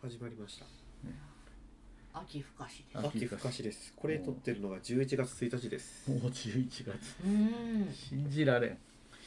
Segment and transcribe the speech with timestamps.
[0.00, 0.66] 始まりました。
[2.14, 3.06] 秋ふかしです。
[3.08, 3.92] 秋ふかしです。
[3.96, 6.08] これ撮ってるのが11月1日です。
[6.08, 6.86] もう11月。
[7.24, 7.92] うん。
[7.92, 8.70] 信じられん。
[8.70, 8.78] ね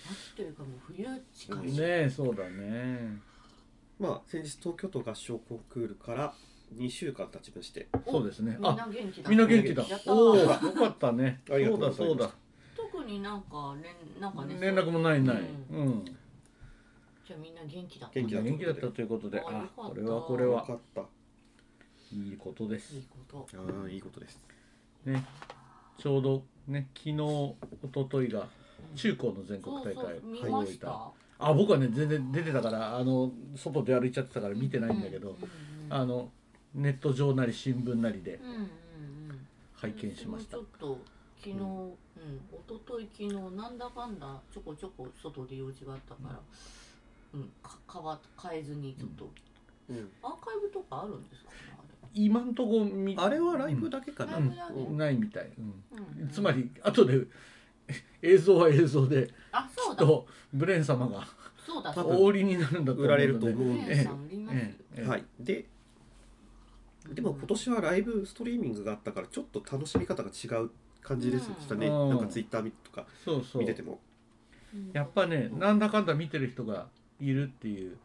[0.09, 3.19] 秋というかもう冬近い、えそうだね。
[3.99, 6.33] まあ先日東京都合唱コンクールから
[6.77, 7.89] 2週間経ちまして。
[8.09, 8.55] そうですね。
[8.57, 9.85] みんあな元気だみんな元気だ。
[9.89, 10.13] やったー。
[10.13, 11.41] おおよかったね。
[11.51, 12.31] ありがとそううだございますそうだ。
[12.93, 15.41] 特になんか連なんかね連絡もないない。
[15.71, 15.77] うん。
[15.77, 16.05] うん
[17.27, 18.19] じゃあみんな元気だった？
[18.19, 19.39] 元気だ元気だったということで。
[19.39, 19.83] あよかった。
[19.83, 20.59] あこれはこれは。
[20.59, 21.01] よかった。
[22.13, 22.95] いいことです。
[22.95, 23.47] いいこと。
[23.57, 24.39] ああいいことです。
[25.05, 25.23] ね。
[25.97, 27.55] ちょうどね昨日一
[27.93, 28.47] 昨日が
[28.95, 35.49] 中高の全国大会そうそう見ました、あ僕はね全然出てたからあの外で歩いちゃってたから見てないんだけど、うんうん
[35.89, 36.31] あの
[36.73, 38.67] ネット上なり新聞なりでうんうんうん。
[39.73, 40.97] 拝見しました、ちょっと
[41.37, 46.39] 昨日、うん、一昨日昨日なんだかんだちょこちょこ外で用事があったから、
[47.33, 49.31] うん、か変わ変えずにちょっと、
[49.89, 50.09] うん。
[50.21, 51.57] アーカイブとかあるんですかね
[52.13, 54.73] 今んとこ見あれはライブだけかな、ライブだけ。
[54.73, 54.97] うん。
[54.97, 55.61] ないみたい、あれ、う
[56.19, 56.23] ん。
[56.23, 56.29] うん。
[56.29, 57.25] つまり後で
[58.21, 60.05] 映像は映像であそうだ。
[60.05, 61.27] とブレン様が
[61.65, 61.93] そうだ。
[61.93, 63.03] 多分そうだお売りになるんだと思うので。
[63.03, 65.07] 売られると思うんブレンさん売りますよ、ええええ。
[65.07, 65.25] はい。
[65.39, 65.65] で
[67.13, 70.69] でも今年はライブストリーミングがあったからちょっと楽しみ方が違う
[71.01, 72.09] 感じですしたね、うん。
[72.09, 73.61] なんかツイッターとかそうそう。
[73.61, 73.99] 見てても。
[74.73, 74.91] うん。
[74.93, 76.87] やっぱねなんだかんだ見てる人が
[77.21, 77.97] いるっていう。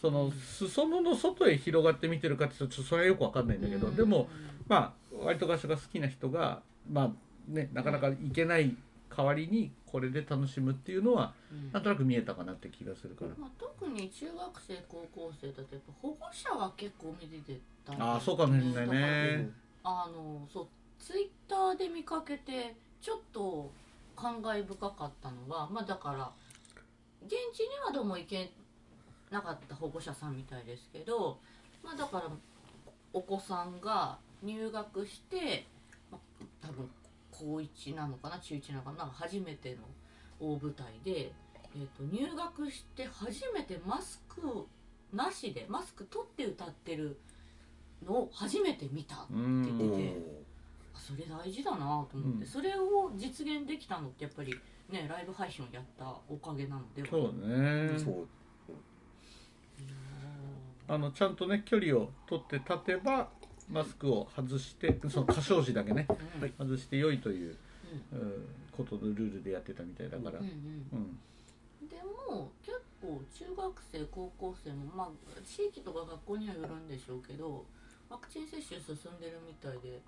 [0.00, 3.96] その裾野の外へ広がって見てるかってちょっとそれはよくわかんないんだけど、うん。
[3.96, 4.28] でも
[4.68, 7.10] まあ割と合唱が好きな人がまあ
[7.48, 8.76] ねなかなか行けない
[9.16, 11.72] 代わりにこれで楽しむっていうのはうん。
[11.72, 17.96] なんとなく見えたかなって気がするから、まあ、特に中学生高校生だとやっぱ保護者は結構見てた。
[17.96, 19.50] んああそうかもしれないね。
[19.82, 20.66] あのそう
[20.98, 23.70] ツイッターで見かけてちょっと
[24.16, 26.30] 感慨深かったのはまあだから
[27.26, 28.52] 現地にはどうも行け
[29.30, 31.38] なかった保護者さんみたいですけど
[31.82, 32.24] まあだから
[33.12, 35.66] お子さんが入学して、
[36.10, 36.90] まあ、多分
[37.30, 39.78] 高1なのかな中1なのかな初めての
[40.38, 41.32] 大舞台で、
[41.74, 44.66] えー、と入学して初めてマスク
[45.12, 47.18] なしでマスク取って歌ってる
[48.06, 50.44] のを初めて見たってうん言ってて
[50.94, 52.46] あそれ大事だなと思って、うん。
[52.46, 54.54] それを実現できたのってやっぱり
[54.90, 57.98] ねライブ配信をやったおかげなのでそうね。
[57.98, 58.28] そう。
[60.86, 63.30] あのちゃんとね距離を取って立てば
[63.70, 66.42] マスクを外してその歌唱時だけねうん。
[66.42, 67.56] はい外して良いという、
[68.12, 68.46] うん。
[68.76, 70.86] ことのルールでやってたみたいだから、うんうん。
[70.92, 71.88] うん。
[71.88, 71.96] で
[72.28, 77.64] も結構中学生高校生もまあ地域とか学校にはよるんでしょうけど
[78.10, 80.00] ワクチン接種進んでるみたいで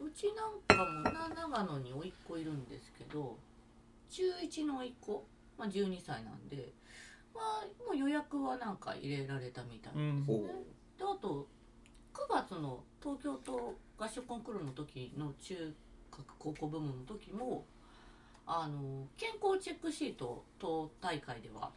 [0.00, 3.36] うちなんかもな長野に甥っ子いるんですけど
[4.10, 5.26] 中1の甥っ子、
[5.58, 6.72] まあ、12歳なんで、
[7.34, 10.24] まあ、もう予約はなんか入れられたみたいですね。
[10.28, 10.46] おう
[10.98, 11.46] であと
[12.12, 15.74] 9月の東京都合唱コンクールの時の中
[16.10, 17.64] 学高校部門の時も
[18.46, 21.70] あの健康チェックシートを党大会では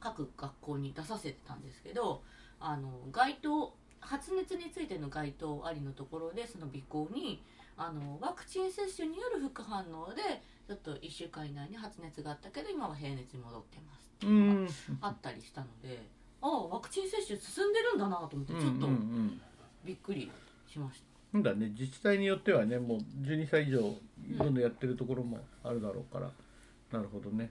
[0.00, 2.22] 各学校に出させてたんですけど
[2.60, 7.42] あの該当発熱についての該当ありのところでその尾行に
[7.76, 14.08] あのワクチン接種による副反応でちょっと1週間以内に発熱があったけど今は平熱に戻ってます。
[14.16, 14.68] ってういうのがん。
[15.02, 16.02] あったりしたので
[16.40, 19.40] ああワクチン接種進んでるんだなと思ってちょっとうんうんうん。
[19.84, 20.30] びっくり
[20.66, 21.04] しました。
[21.34, 23.80] なんだね自治体によってはねもう12歳以上
[24.38, 26.30] どんどんやってるところもあるだろうから、
[26.92, 27.50] なるほどね。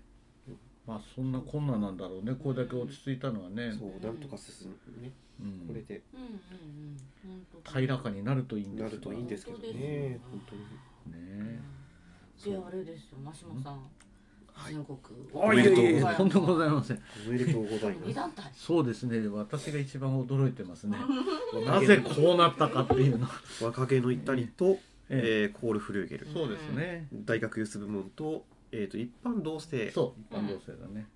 [0.88, 2.34] まあそんな困難なんだろうね。
[2.34, 5.12] これだけ落ち着いたのはね、そうなんとか進むね。
[5.40, 5.68] うん。
[5.68, 6.02] これで。
[6.14, 6.98] うんうんうん。
[7.24, 10.20] 本当平らかになるといいんですなるといいんですけどね。
[10.32, 10.62] 本当に。
[11.14, 11.62] ね
[12.44, 13.82] であれですよ真島さん、
[14.68, 14.98] 全国
[15.34, 17.02] おめでとうやいやいやとんでもございません。
[17.28, 18.08] おめでとうございます。
[18.08, 19.28] 二団体そうですね。
[19.28, 20.98] 私が一番驚いてますね。
[21.66, 23.28] なぜこうなったかっていうの。
[23.62, 24.78] 若気の至りと、
[25.10, 25.56] ええ。
[25.56, 27.08] ーコール・フルーゲルそうですね。
[27.14, 31.08] 大学ユース部門と,、えー、と一般同性そう一般同性だね、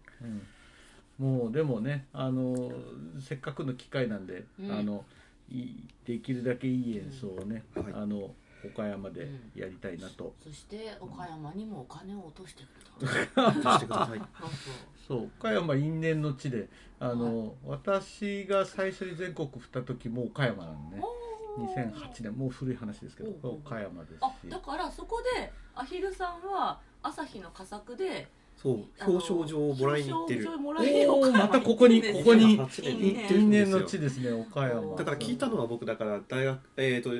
[1.19, 2.72] うん、もうでもねあの
[3.19, 4.72] せっかくの機会なんで、うん。
[4.72, 5.05] あの
[5.49, 5.67] い
[6.05, 7.85] できるだけいい演奏をね、はい。
[7.93, 8.31] あの
[8.65, 14.21] 岡山でやりたいなと、そして岡山にもお金を落としてくるとしてください。
[15.07, 16.69] そう岡山因縁の地で
[16.99, 21.01] あの、私が最初に全国振った時も岡山なんでね。
[21.01, 21.27] そう
[21.57, 30.47] 2008年もう古い話ですけど岡山ですあしだからそこでアヒルさんは朝日の佳作でそう表彰状をもらいに行ってる。
[30.47, 34.95] 表彰状もらいにおー岡山またここにここにですよ8年に行ってる因縁の地ですね岡山。
[34.95, 37.11] だから聞いたのは僕だから大学えっ、と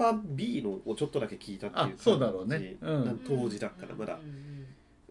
[0.00, 2.76] 一般 B のをちょっとだけ聞いたっていう感じあそうだろうね。
[2.80, 3.04] うん。
[3.04, 4.18] な当時だからまだ。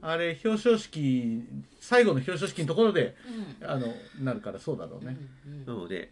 [0.01, 1.44] あれ表彰式
[1.80, 3.15] 最後の表彰式のところで
[3.62, 3.68] うん。
[3.69, 3.88] あの
[4.21, 5.15] なるからそうだろうね、
[5.45, 6.12] うんうんなので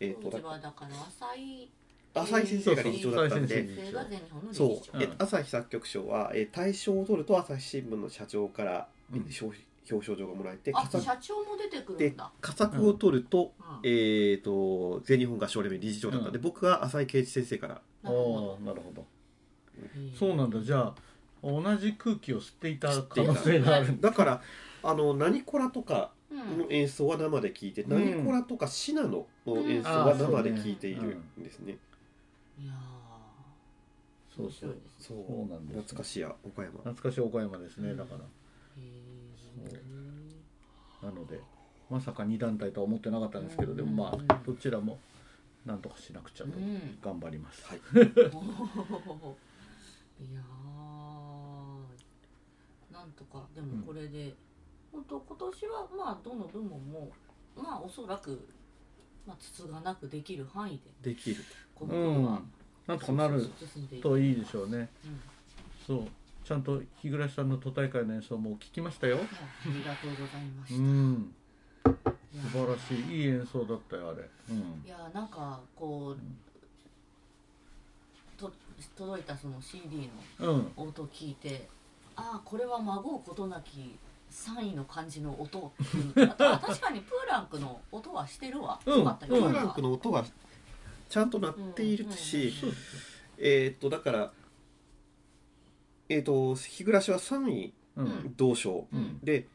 [0.00, 1.70] えー、当時とはだから浅井
[2.14, 3.68] 浅井先生が理事長だったんで。
[4.52, 4.98] そう。
[5.18, 9.18] 朝日作曲賞は、えー大賞を取ると朝日新聞の社長からうん。
[9.18, 9.56] 表
[9.90, 13.80] 表彰状がもらえて、あ佳作社長も出てくるでんだ、佳作を取ると,、うん。
[13.84, 16.44] えー、と全日本合唱連盟理事長だったんで、うん。
[16.44, 17.82] 僕が浅井圭一先生から。
[18.04, 19.06] あなるほあなるほど。
[20.18, 20.60] そうなんだ。
[20.60, 20.94] じゃあ
[21.42, 23.32] 同じ空気を吸っていた吸っていた。
[23.32, 23.92] 可能性がある。
[23.92, 24.42] ん だだから
[24.82, 26.58] あの何コラとかうん。
[26.58, 28.12] の演奏は生で聴いて、うん。
[28.12, 31.78] 何コラとかシナノの演奏は生で聴いているんですね。
[32.58, 33.04] いやー。
[34.34, 34.76] そうそう。
[34.98, 35.24] そう。
[35.28, 35.82] そうなんですよ。
[35.82, 36.72] 懐かしや岡山。
[36.78, 38.20] 懐かしい岡山ですねだから。
[38.20, 38.22] へ
[41.02, 41.40] なので
[41.90, 44.98] まさか2団体とは思ってなかったんですけどでもまうんあどちらも
[45.66, 46.50] なんとかしなくちゃと
[47.02, 47.80] 頑張ります、はい。
[50.34, 50.44] やー
[52.92, 54.34] なんとかでもこれで、
[54.92, 57.10] 本当今年はまあどの部門も
[57.56, 58.46] まあおそらく、
[59.26, 61.42] まあ、つつがなくできる範囲でできる。
[61.74, 62.42] こうんのは
[62.86, 63.50] なんとかなる
[64.02, 64.90] といいでしょうね。
[65.04, 65.20] うん。
[65.86, 66.08] そう
[66.44, 69.16] ちゃんと日暮さんの都大会の演奏も聞きましたよ。
[69.16, 71.34] いやありがとうございまうした、ん。
[72.34, 72.42] いや。
[72.42, 74.28] 素晴らしいいい演奏だったよあれ。
[74.50, 74.56] うん。
[74.86, 76.18] いやなんかこう、
[78.38, 78.52] と
[78.96, 80.10] 届いたその CD
[80.40, 80.72] のうん。
[80.76, 81.68] 音を聞いて
[82.16, 83.96] ああこれは孫うことなき
[84.30, 88.98] 3位の感じの音っていうのとあ確かにプーランクの音はしてるわ、うん。
[88.98, 89.42] よかったプよ。
[89.44, 90.24] かったーランクの音は
[91.08, 92.52] ちゃんと鳴っているし、
[93.38, 94.32] えーっとだから
[96.08, 98.34] えーっと日暮は3位うん。
[98.36, 99.20] 銅賞、うん。
[99.22, 99.46] で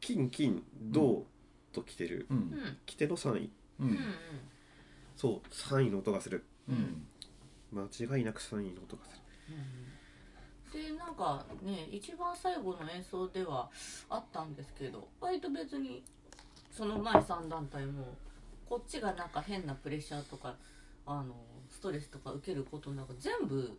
[0.00, 1.24] 金金銅
[1.72, 2.40] と来てる、ううん。
[2.40, 3.50] ん来ての3位。
[3.80, 3.88] ううん。
[3.90, 3.94] うん。
[3.94, 3.98] ん
[5.16, 6.44] そう3位の音がする。
[6.68, 7.06] うん。
[7.72, 7.82] 間
[8.16, 9.22] 違いなく3位の音がする。
[10.72, 13.70] でなんかね一番最後の演奏では
[14.08, 16.02] あったんですけど割と別に
[16.70, 18.14] その前3団体も
[18.66, 20.56] こっちがなんか変なプレッシャーとか
[21.04, 21.34] あの
[21.68, 23.78] ストレスとか受けることなく全部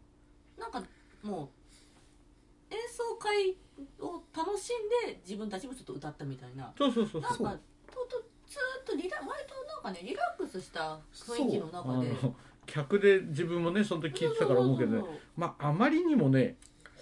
[0.60, 0.84] なんか
[1.24, 1.50] もう演
[2.94, 3.56] 奏会
[4.00, 6.72] を楽しんで自分たちもちょっと歌ったみたいな。
[6.78, 7.48] そうそうそうそう。
[7.48, 7.62] なんか
[7.92, 12.10] ととずーっとリラ割となんかねリラックスした雰囲気のあ中で。
[12.10, 12.36] の
[12.66, 15.04] 客で自分もねその時聞いてたから思うけどね。
[15.36, 16.56] まああまりにもね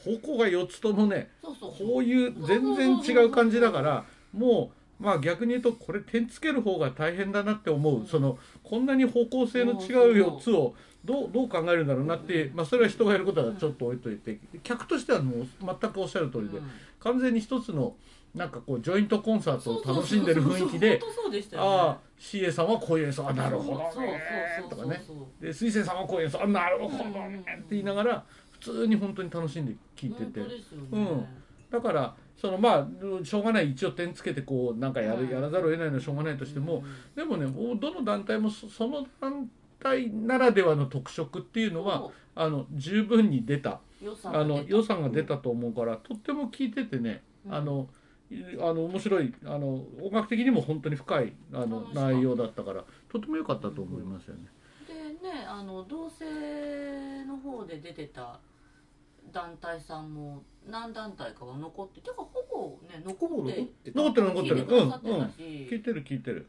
[0.04, 1.72] 方向が4つともねそうそう。
[1.72, 2.34] こういう。
[2.48, 8.06] 全然違う感じだからもうまあ逆に言うとこれ点つける方が大変だなって思う。
[8.08, 9.78] そのこんなに方向性の違う
[10.38, 16.72] 4つをどうどう考えるんだろうなってまあそれは人がやることはちょっと置いといて客としてはもう全くおっしゃる通りでうん。
[17.00, 17.96] 完全に一つの
[18.36, 21.02] なんかこうジョイントコンサートを楽しんでる雰囲気で
[21.56, 24.20] ああ CA さんはこういう演奏あなるほどね
[24.70, 25.04] とかね。
[25.42, 30.40] で水星さんはこういう演奏あなるほどねって言いながら普通に本当に楽しんで聴いてて。
[30.40, 31.26] うん。
[31.72, 32.90] だからそのま
[33.22, 36.84] あしょうがない一応点つけてこうなんかやるうんやらざるを得ないのはしょうがないとしても
[37.16, 39.48] でもねどの団体もそその団
[39.80, 43.80] 体ならではの特色っていうのはあの十分に出た。
[44.02, 47.54] 予算あの予算が出たと思うからとっても聞いててねうん。
[47.54, 47.88] あの
[48.32, 54.48] いあの面白いあの音楽的にも本当に深いあの内容だったからとても良かったと思いますよね。
[54.88, 54.94] で
[55.28, 56.26] ねあの同性
[57.26, 58.40] の方で出てた
[59.32, 64.56] 団体さんも何団体かは残っててかほぼね残って残ってた残ってる残ってる。
[64.56, 66.48] 聞いてくださってた聞いし、てる聞いてる。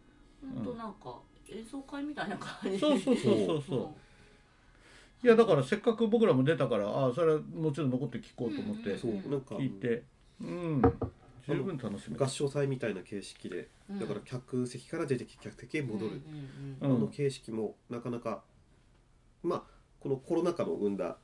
[0.54, 0.64] ほん。
[0.64, 1.18] となんか
[1.50, 2.78] 演奏会みたいな感じ。
[2.78, 5.26] そうそうそうそうそう。
[5.26, 8.98] いやだからせっかく僕らも出たからああそれはもちろん残って聞こうと思ってうん。
[8.98, 10.02] そうなんか聞いて。
[10.40, 10.82] うん。
[11.46, 13.98] 十分楽しめ合唱祭みたいな形式でうん。
[13.98, 16.14] だから客席から出てきて客席へ戻る、うん
[16.84, 17.00] うんあうん。
[17.02, 18.42] の形式もなかなか
[19.42, 19.62] まあ
[20.00, 21.16] このコロナ禍の生んだ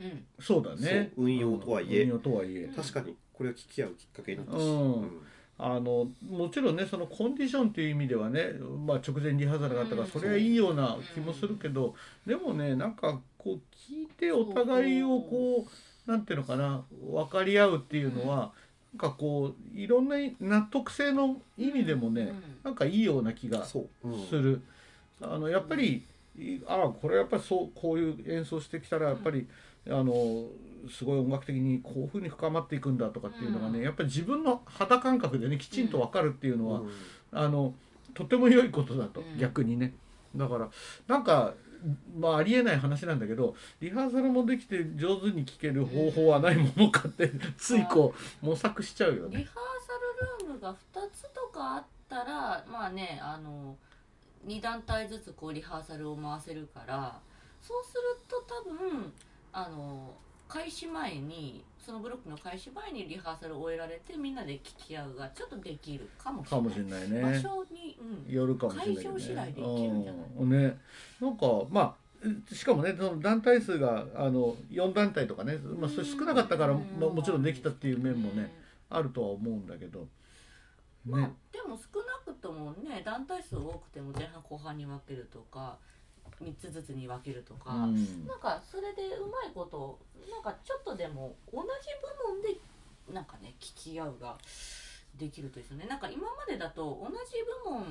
[0.00, 0.06] うん。
[0.06, 1.12] うんそうだね。
[1.16, 2.02] 運用とはいえ。
[2.02, 2.64] 運用とはいえ。
[2.64, 2.74] うん。
[2.74, 5.20] 確かにこれは聞き合うきっかけになったし、うん。
[5.60, 8.52] あのもちろんねそのコンディションっていう意味ではね、
[8.86, 10.10] まあ、直前リハーサルがあったからうん。
[10.10, 15.66] それはいいような気もするけどでもねなんかこう聞いてお互いをこ
[16.06, 18.52] うなんていうのかな分かり合うっていうのは
[18.94, 23.78] なんかこういろんな納得性の意味でもねなんかいいような気がす
[24.32, 24.62] る。
[25.20, 26.04] あのやっぱり
[26.38, 29.46] いああこれやっぱりそうこういう演奏してきたらやっぱり、
[29.90, 30.46] あの
[30.90, 33.84] すごい音楽的にこういうふうに深まっていくんだとかっていうのがね、うん。
[33.84, 36.90] やっぱり自分の肌感覚でねきちんと分かるっていうのは、うん。
[37.32, 37.74] あの
[38.14, 39.38] とても良いことだと、うん。
[39.38, 39.94] 逆にね。
[40.36, 40.68] だから
[41.06, 41.54] なんか
[42.18, 49.38] まあありえない話なんだけどリハーサルもできて上手に聴ける方法はないものかって、ついこう模索しちゃうよね。
[49.38, 49.92] リハーサ
[50.44, 53.76] ルルームが2つとかあったらまあねあの
[54.46, 57.20] 2団体ずつこうリハーサルを回せるから
[57.60, 59.12] そうすると多分
[59.58, 60.14] あの
[60.46, 66.62] 開始前にそのブロックの開始前にリハーサルを終えられてみんなで聞き合うがちょっとできるかもしれない。
[66.62, 67.40] かもしれない場ね。
[67.40, 67.98] 所に、
[68.32, 69.10] よるかもしれないけど。
[69.10, 70.22] 会場次第でいけるんじゃない。
[70.38, 70.50] うん。
[70.50, 70.78] ね
[71.20, 76.78] なんかまあしかもねその団体数があの4団体とかね、まあ、それ少なかったから、うん。
[77.00, 78.52] まあ、もちろんできたっていう面もね、
[78.90, 80.06] あるとは思うんだけど。
[81.04, 85.78] まあね、でも少なくともね団体数多くても前半後半に分けるとか
[86.42, 88.26] 3つずつに分けるとか、うん。
[88.26, 89.98] なんかそれでうまいこと
[90.30, 92.58] なんかちょっとでも同じ部門で
[93.12, 94.36] なんかね聞き合うが
[95.16, 95.86] できるとですよね。
[95.86, 97.82] なんか今までだと同じ部門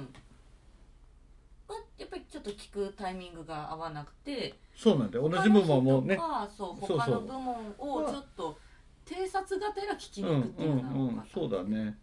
[1.67, 5.27] はやっぱりちょっと聞くタイミングが合わなくてそうなんだよ。
[5.27, 6.17] 同じ部分はもうね
[6.55, 8.57] そう他の部門をちょっと
[9.05, 11.23] 偵察がてら聞きに行くっていうのがうんうんうん。
[11.33, 11.97] そうだね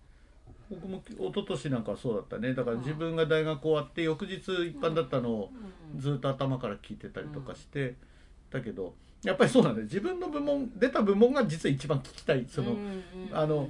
[0.71, 2.55] 僕も一昨年なんかはそうだったね。
[2.55, 5.51] だから自分が大学終わって翌日一般だったのを
[5.95, 6.01] うん。
[6.01, 7.95] ずっと頭から聞いてたりとかして、
[8.51, 9.85] だけどやっぱりそうなんだよ。
[9.85, 12.47] 自分の部門出た部門が実は一番聞きたい。
[12.49, 12.77] その、
[13.33, 13.69] あの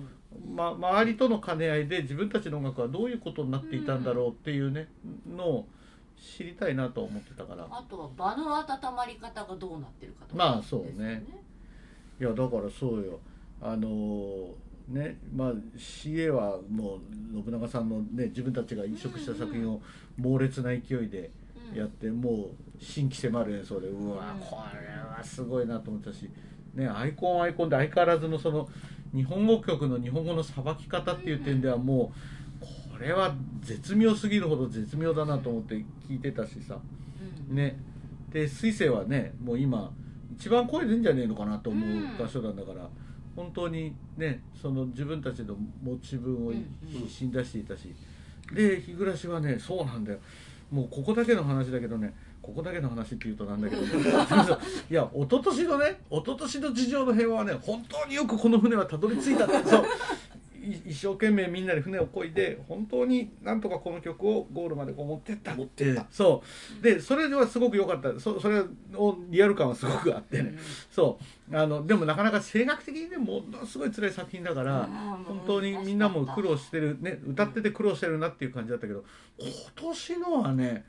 [0.55, 4.89] ま、周りとの兼ね合いで自分たちの音楽はどういうことになっていたんだろうっていうね
[5.29, 5.69] のを
[6.17, 7.69] 知りたいなと思ってたから。
[7.71, 11.25] あとは場の温まり方がどうなってるかとかまあそうね。
[12.21, 13.21] いやだからそうよ。
[13.61, 14.53] あのー
[14.89, 19.81] ねまあ CA はもう信長さんのね自分たちが移植した作品を
[20.17, 21.31] 猛烈な勢いで
[21.73, 21.79] うん。
[21.79, 22.35] やって、もう
[22.79, 24.41] 新規迫る演奏でうわうん。
[24.41, 26.29] これはすごいなと思ったし、
[26.75, 28.69] ね、アイコンはアイコンで相変わらずのその
[29.15, 32.13] 日本語曲の日本語のさばき方っていう点ではも
[32.61, 36.79] うこれは絶妙すぎるほど絶妙だなと思って聞いてたしさ。
[37.51, 37.57] うん。
[37.57, 37.79] ね。
[38.33, 39.93] で水星はねもう今
[40.37, 42.89] 一番声出んじゃねえのかなと思う場所なんだから、
[43.37, 47.95] 本当にねその自分たちの持ち分をうん必死に出していたし、
[48.53, 50.19] で日暮はねそうなんだよ。
[50.71, 53.89] もうここだけの話だけどねここだけの話って言うとなんだけど、ね、
[54.91, 59.45] いや一昨年のね一昨年の地上の平和はね本当によくこの船はたどり着いた。
[59.45, 59.85] ってそう。
[59.85, 59.87] い
[60.87, 65.55] 一生懸命みんなで船を漕いで本当になんとかこの曲をゴールまでこう持ってった。
[65.55, 66.07] 持ってった。
[66.11, 66.43] そ
[66.81, 66.83] う。
[66.83, 68.19] でそれではすごく良かった。
[68.19, 68.61] そそれ
[68.95, 70.57] をリアル感はすごくあってね、
[70.91, 71.19] そ
[71.51, 71.57] う。
[71.57, 74.89] あのでもなかなか声楽的にねものすごい辛い作品だから、
[75.27, 79.05] 本当にみんなも苦労してるね歌ってて苦労してるなっていう感じだったけど
[79.39, 80.85] 今年のはね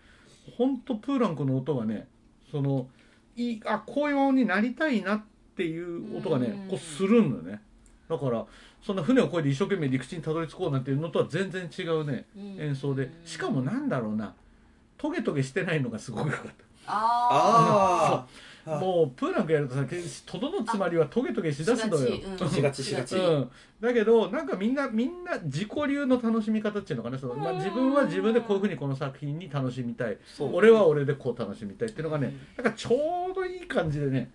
[0.58, 2.08] 本当プーランクの音がね
[2.52, 2.88] その
[3.36, 5.24] いいあこういう音になりたいなっ
[5.56, 6.68] ていう音がねうん。
[6.70, 7.62] こうするんだよね
[8.10, 8.46] だから
[8.82, 12.26] そんな船を越えて一生懸命陸地にたどり着こうなんていうのとは全然違うね
[12.60, 13.12] 演奏で。
[13.26, 14.34] しかもなんだろうな
[14.98, 16.52] トゲトゲしてないのがすごく良かった。
[16.88, 18.28] ああ
[18.68, 19.86] あもうプーランクやるとさ
[20.26, 22.18] とどのつまりはトゲトゲしだすのよ。
[22.50, 22.84] しがち。
[22.84, 27.20] しがちうん、だけどなんかみんなみんな自己流の楽しみ方っていうのかな。
[27.20, 30.18] その、まあ、自分は自分でこういうふうにこの作品に楽しみたい。
[30.26, 30.56] そう。
[30.56, 32.96] 俺は俺でこう楽しみたいっていうのがねなんかちょ
[33.32, 34.32] うどいい感じでね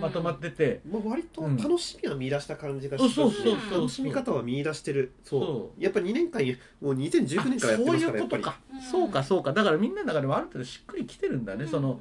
[0.00, 3.44] まとまってて、まあ、割と楽しみは見出した感じがします、うんねそう。
[3.44, 5.12] そうそう楽しみ方は見出してる。
[5.22, 5.40] そう。
[5.40, 6.42] そやっぱ2年間
[6.80, 8.82] もう2019年からやってますからやっぱりそういうことか、うん。
[8.82, 9.52] そうかそうか。
[9.52, 12.00] だからみんなの中でもある程度しっくりきてるんだね、その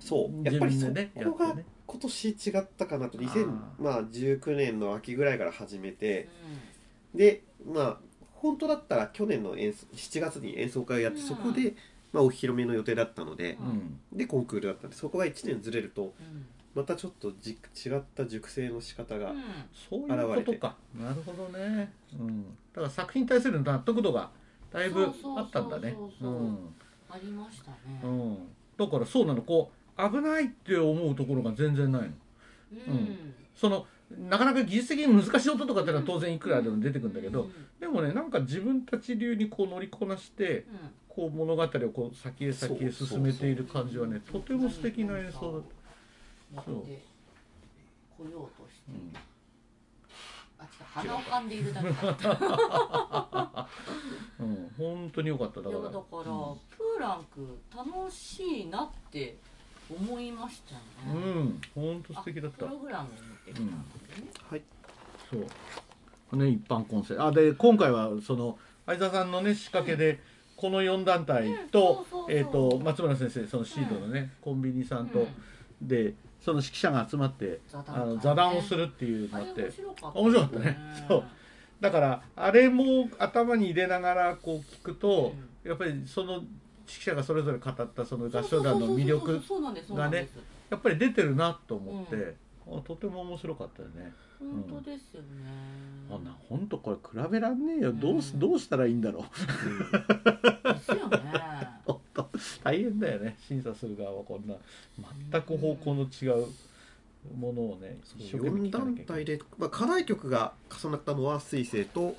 [0.00, 0.44] そう。
[0.44, 0.92] やっぱりそこ
[1.34, 1.54] が
[1.86, 3.18] 今年違ったかなと。
[3.18, 3.50] あー。
[3.78, 6.28] 2019年の秋ぐらいから始めて。
[7.14, 7.98] でまあ
[8.34, 11.26] 本当だったら去年の演奏7月に演奏会をやってうん。
[11.26, 11.74] そこで、
[12.12, 14.00] まあ、お披露目の予定だったのでうん。
[14.16, 16.14] でコンクールだったんでそこが1年ずれると
[16.74, 19.32] またちょっとじ違った熟成の仕方が、
[19.90, 20.76] そういうことか。
[20.94, 24.30] なるほどね、うん、だから作品に対する納得度が
[24.72, 25.04] だいぶ
[25.36, 25.96] あったんだね。
[27.10, 28.00] ありましたね。
[28.04, 28.38] うん、
[28.76, 29.42] だからそうなの。
[29.42, 32.08] こう危ないって思うところが全然ないの。
[32.88, 33.34] うん。
[33.56, 37.48] そのなかなか技術的に難しい音とかっていうのは当然いくらでも出てくるんだけど、
[37.80, 40.64] でもねなんか自分たち流にこう乗りこなして
[41.08, 45.68] こう物語をこう先へ先へ進めている感じはねとても素敵な演奏だった、
[46.64, 46.74] そう。
[46.74, 47.02] やって
[48.16, 48.90] 来ようとして。
[48.90, 49.12] うん。
[50.58, 53.68] あ違う鼻を噛んでいるだけだった。
[54.40, 55.82] うん、本当に良かっただから。
[55.82, 59.36] だから、プーランク楽しいなって
[59.90, 61.60] 思いましたようね、ん。
[61.74, 62.58] 本当素敵だった。
[62.58, 63.10] プログラムを
[63.46, 63.78] 見てきたんでね、
[64.50, 64.62] はい。
[65.30, 65.46] そう。
[66.36, 70.20] ね一般コンセあで今回はその相沢さんのね仕掛けで、
[70.56, 75.26] この4団体と,、えー、と松村先生そのシードのね、コンビニさんと、
[75.80, 79.72] でその指揮者が集まって座談あの座談をするっていうのがあって。
[80.14, 80.78] 面白かったね。
[81.08, 81.24] そう。
[81.80, 86.46] だからあれも頭に入れながらこう聞くと、やっぱりその指
[86.86, 90.32] 揮者がそれぞれ語ったその合唱団の魅力そうなんですそうなんです。
[90.70, 92.34] やっぱり出てるなと思って、
[92.66, 94.12] あとても面白かったよね。
[94.38, 95.28] 本当ですよね、
[96.08, 97.92] あな本当これ比べらんねえよ。
[97.92, 98.38] どうすうん。
[98.38, 99.22] どうしたらいいんだろう。
[100.74, 101.27] ですよね
[102.62, 103.36] 大変だよね。
[103.46, 104.54] 審査する側はこんな
[105.30, 106.46] 全く方向の違う
[107.36, 112.16] ものをね一生懸命4団体で、まあ、課題曲が重なったのは水星と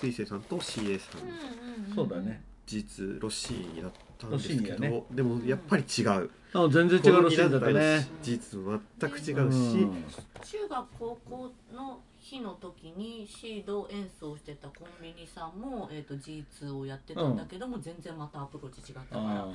[0.00, 2.42] 水星さんと CA さん、そうだね。
[2.66, 5.04] 実ロッシーニだったんですけど、ね。
[5.10, 8.08] でもやっぱり違う、あ全然違うロシーンだったね。
[8.22, 8.60] 事実
[9.00, 10.04] 全く違ううし、ん。
[10.44, 12.00] 中学高校の
[12.32, 19.48] 日の時にシード演奏してたコンビニさんも、えー、と G2 をやってたんだけども、全然またアプローチ違ったからあ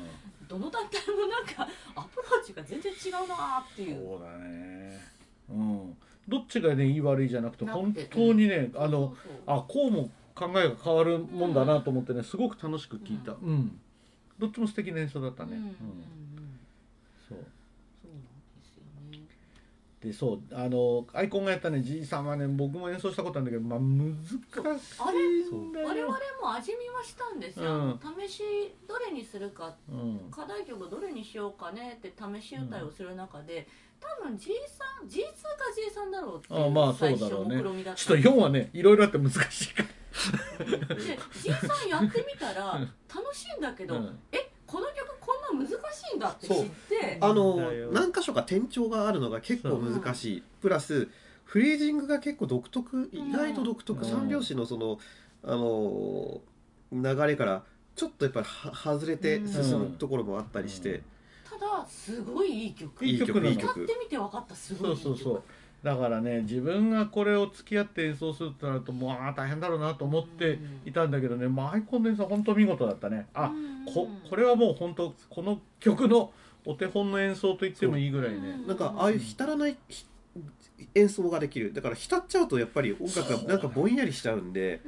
[0.48, 4.06] どの団体もなんかアプローチが全然違うなーっていう。
[4.06, 5.00] そうだね。
[5.50, 5.98] うん。
[6.28, 9.16] どっちがねいい悪いじゃなくて本当にねあの
[9.46, 13.32] あこうも考えが変わるもんだなと思ってねすごく楽しく聞いた。
[13.32, 13.80] うん。
[14.38, 15.54] どっちも素敵な演奏だったね。
[15.54, 16.60] うんうんうんうん
[17.28, 19.28] そうそうなんですよね。
[20.08, 25.88] でそうあのアイコンがやったねじいさんはね僕も演奏したことあるんだけどまあ難しいんだよ。
[25.88, 28.00] 我々も味見はしたんですよ、うん。
[28.28, 28.44] 試し
[28.88, 30.32] どれにするかうん。
[30.32, 33.68] 課題曲どれにしようかねって試し歌いをする中で、
[34.00, 35.24] 多分 G さん G2 か
[35.76, 37.56] G さんだろうっていうあまあ最初そうだろうね。
[37.58, 38.00] 目論みだった。
[38.02, 39.84] ちょっと4はねいろいろあって難しいか
[40.60, 40.66] ら。
[40.96, 42.80] で G さんやってみたら
[43.14, 44.20] 楽しいんだけど、うん。
[44.32, 45.17] えこの曲こ
[45.54, 47.18] んな難しいんだって知って。
[47.22, 47.58] あの
[47.92, 50.44] 何箇所か転調があるのが結構難しい。
[50.62, 51.08] プラス
[51.46, 54.10] フレージングが結構独特意外と独特、うん。
[54.10, 55.00] 三拍子のその
[55.44, 56.42] あの
[56.92, 57.64] 流れから
[57.96, 61.02] ちょっとやっぱりは外れて進むところもあったりして、
[61.50, 63.06] ただすごいいい曲。
[63.06, 63.36] いい曲。
[63.36, 63.84] なのいい曲。
[63.84, 65.18] 歌ってみて分かったすごいいうい曲。
[65.18, 65.44] そそうそう
[65.88, 73.28] だからね自分がこれを付き合って演奏するとなるともうあー大変だろうなと思っていたんだけどね、まあ、アイコンの演奏は本当見事だったね。
[73.34, 76.34] あうんここれはもう本当この曲の
[76.66, 78.38] お手本の演奏と言ってもいいぐらいね。
[78.38, 78.68] うん。
[78.68, 80.06] なんかああいう浸らないひ
[80.94, 81.72] 演奏ができる。
[81.72, 84.82] だから浸っちゃうとやっぱり音楽がなんかぼんやりしちゃうんで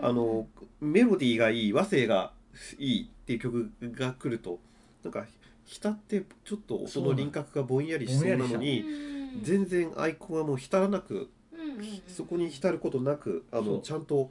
[0.00, 0.46] うんあの
[0.80, 2.32] メロディーがいい和声が
[2.78, 4.58] いいっていう曲が来ると
[5.04, 5.26] なんか
[5.66, 12.02] 浸ってちょっとその輪郭がぼんやりしそうなのにうん全然アイコンはもう浸らなくうんうんうん。
[12.06, 14.30] そこに浸ることなくあのちゃんと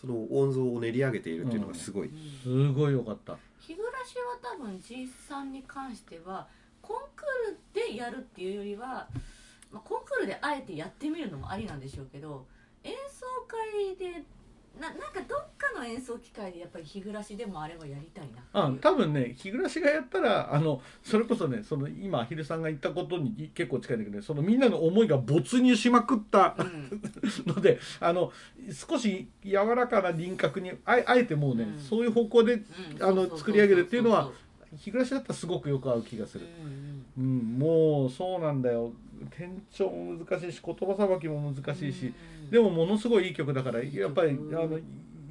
[0.00, 2.10] その音像を練り上げているっていうのがすごい、
[2.42, 3.38] すごい良かった。
[3.58, 3.92] 日暮は
[4.42, 6.46] 多分 G さんに関しては
[6.80, 9.08] コンクールでやるっていうよりは、
[9.72, 12.46] まあ、コンクールであえてやってみるのもありなんでしょうけど
[12.84, 14.22] 演奏会で
[14.80, 18.78] ななんかどっかの演奏機会でやっぱり日暮でもあれはやりたいなう。
[18.78, 27.00] 多分ね日暮がやったらあのそれこそねその今ヒルさんが言ったことに結構近いんだけどねそのみんなの思いが没入しまくったうん。
[27.46, 28.32] のであの
[28.72, 31.78] 少し柔らかな輪郭にあえあえてもうね、うん。
[31.78, 32.62] そういう方向でうん。
[33.00, 34.30] あの作り上げるっていうのは
[34.76, 36.46] 日暮だったらすごくよく合う気がする、
[37.16, 37.40] うんうん。
[37.40, 38.92] うん、もうそうなんだよ
[39.24, 42.12] 転調も難しいし言葉さばきも難しいし、
[42.44, 42.50] うん。
[42.50, 44.78] でもものすごいいい曲だからやっぱりあの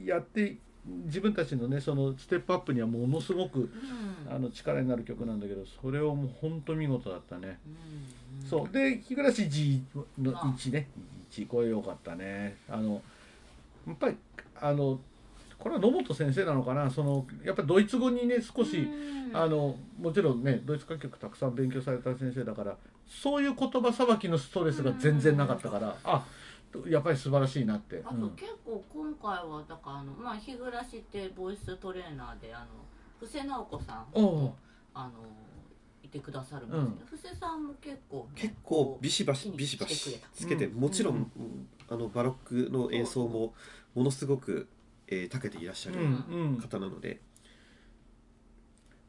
[0.03, 0.57] やって
[1.05, 3.69] 自分たちのねそのステップアップにはものすごくうん。
[4.33, 7.59] あの力になる曲なんだけどそれをもう本当見事だったね、
[8.41, 8.49] うん。
[8.49, 8.73] そう。
[8.73, 9.83] で日暮 G
[10.21, 10.87] の1ね。
[11.31, 12.57] 1これ良かったね。
[12.69, 13.01] あの
[13.87, 14.15] やっぱり
[14.59, 14.99] あの
[15.57, 16.89] これは野本先生なのかな。
[16.89, 19.35] そのやっぱりドイツ語にね少し、うん。
[19.35, 26.25] あのもちろんねドイツ歌曲たくさん勉強された先生だからそういう言葉さばきのストレスが全然なかったから、あ
[26.87, 28.29] やっぱり素晴らしいなって、あとうん。
[28.31, 32.65] 結構今回はだからあのまあ日暮ってボイストレーナーであの
[33.19, 34.53] 布施直子さんおう
[34.93, 35.11] あの
[36.03, 40.81] いてくださるんですけど、布施さんも結構結構ビシバシビシバシつけて、うん。
[40.81, 41.67] もちろん、うん。
[41.89, 43.53] あのバロックの演奏も
[43.93, 44.67] ものすごく、
[45.07, 46.25] えー、長けていらっしゃるうん。
[46.29, 46.57] うん。
[46.57, 47.21] 方なので、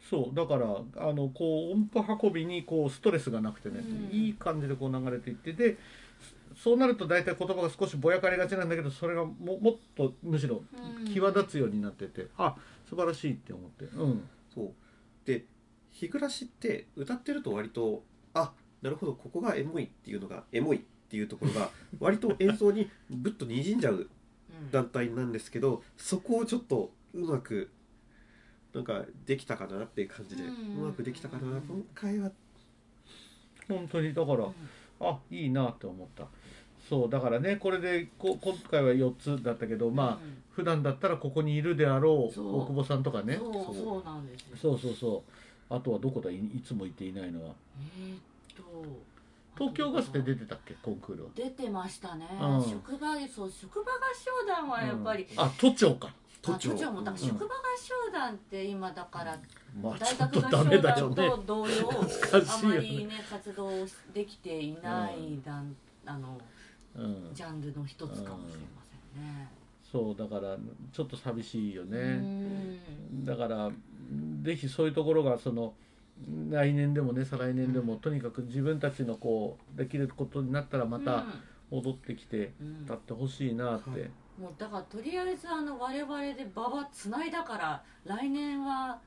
[0.08, 4.16] そうだからあのこう音符運びにこうストレスがなくてね、うん。
[4.16, 5.76] いい感じでこう流れていってで
[6.54, 10.62] そうなると大体言葉が少しぼやかりがちなんだけどそれがももっとむしろ
[10.98, 11.12] うん。
[11.12, 12.56] 際立つようになってて、あ
[12.88, 13.84] 素晴らしいって思って。
[13.84, 14.28] うん。
[14.54, 14.72] そう。
[15.24, 15.44] で
[15.90, 23.94] 日暮って歌ってると割とあなるほどここがエモいっていうのがエモいっていうところが 割と演奏にぶっとにじんじゃう
[24.62, 24.70] うん。
[24.70, 27.70] 団体なんですけどそこをちょっとうまく
[28.76, 32.30] なんかできたかなっていう感じでううんまくできたかな今回は。
[33.68, 34.46] 本当にだから
[35.00, 36.26] あいいなって思った。
[36.88, 40.42] そうだからねこれでこ今回は4つだったけどまあうん。
[40.52, 43.36] 普段だったらここにいるであろう大久保さんとかね。
[43.36, 44.56] そうそうそうなんですよ。
[44.60, 44.78] そう。
[44.78, 45.24] そうそ
[45.70, 46.30] うあとはどこだ？
[46.30, 47.54] いいつもいていないのは。
[47.98, 48.18] えーっ
[48.56, 49.16] と
[49.58, 50.74] 東京ガスで出てたっけ？
[50.82, 51.30] コンクールは。
[51.34, 52.62] 出てましたね、うん。
[52.62, 55.40] 職場そう職場合唱団はやっぱり、うん。
[55.40, 56.14] あ都庁か
[56.46, 56.70] 都庁。
[56.70, 57.28] あ都庁もだからうん。
[57.28, 59.38] 職場合唱団って今だから
[59.82, 63.70] まあ大学合唱団と同様難あまりね活動
[64.14, 66.38] できていない団、あの
[66.94, 67.30] うん。
[67.34, 68.82] ジャンルの一つかもしれま
[69.14, 69.48] せんね。
[69.82, 70.56] そうだから
[70.92, 73.24] ちょっと寂しいようねん。
[73.24, 73.70] だから
[74.42, 75.74] ぜひそういうところがその
[76.50, 81.26] 来年でもね再来年でもとにかく自分たちのこうできることになったらまた
[81.70, 82.80] 戻ってきてうん。
[82.84, 88.98] 立ってほしいなってもうだからとりあえずあの我々で馬場つないだから来年は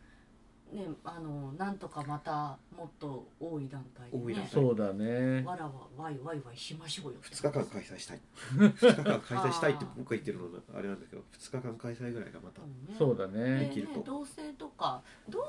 [0.73, 4.23] ねあのなんとかまたもっと多い団体でね。
[4.23, 4.49] 多い団体。
[4.51, 5.43] そうだね。
[5.43, 7.19] わらわわいわいわいしましょうよ。
[7.23, 8.19] 2日間開催したい。
[8.53, 12.61] 2日間開催したいって僕が言ってるのはあれなんだけど2日間開催ぐらいがまた
[12.97, 13.93] そうだでねできると。
[13.95, 15.47] ね同棲とか同棲は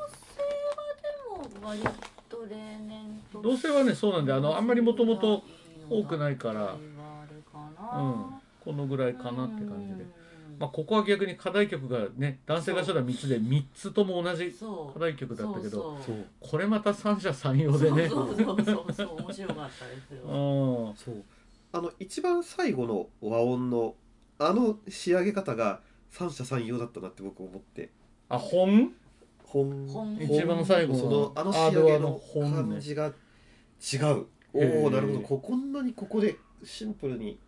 [1.50, 1.82] でも割
[2.28, 5.42] と例年と同棲はねそうなんであのあんまりもともと
[5.88, 6.72] 多くないから。
[6.72, 6.76] あ
[7.30, 7.98] れかな。
[7.98, 10.04] うんこのぐらいかなって感じで、
[10.58, 14.54] まあ、ここは逆に課題曲がね男性合唱団3つで3つとも同じ
[14.92, 16.26] 課題曲だったけどそうそう。
[16.40, 18.08] これまた三者三様でね。
[18.08, 18.92] そうそうそうそう。
[18.92, 20.22] そう面白かったですよ。
[20.24, 20.96] うん。
[20.96, 21.24] そう。
[21.72, 23.94] あの一番最後の和音の
[24.38, 27.90] あの仕上げ方が三者三様だったなって僕思って。
[28.28, 28.92] あ本？
[29.44, 29.86] 本。
[29.88, 30.18] 本。
[30.20, 34.26] 一番最後のそのあの仕上げの感じが違う。
[34.52, 35.20] おおなるほど。
[35.20, 37.38] ここんなにここでシンプルに